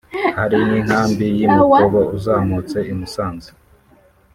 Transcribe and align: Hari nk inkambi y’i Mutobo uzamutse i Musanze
Hari 0.37 0.57
nk 0.65 0.73
inkambi 0.79 1.25
y’i 1.37 1.47
Mutobo 1.55 2.01
uzamutse 2.17 2.77
i 2.91 2.93
Musanze 2.99 3.49